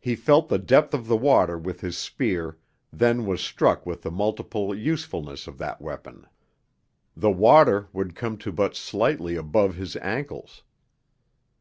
He 0.00 0.16
felt 0.16 0.48
the 0.48 0.58
depth 0.58 0.94
of 0.94 1.06
the 1.06 1.16
water 1.16 1.56
with 1.56 1.80
his 1.80 1.96
spear, 1.96 2.58
then 2.92 3.24
was 3.24 3.40
struck 3.40 3.86
with 3.86 4.02
the 4.02 4.10
multiple 4.10 4.74
usefulness 4.74 5.46
of 5.46 5.58
that 5.58 5.80
weapon. 5.80 6.26
The 7.16 7.30
water 7.30 7.86
would 7.92 8.16
come 8.16 8.36
to 8.38 8.50
but 8.50 8.74
slightly 8.74 9.36
above 9.36 9.76
his 9.76 9.94
ankles. 9.98 10.64